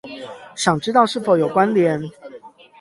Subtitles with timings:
[0.55, 2.01] 想知道是否有關連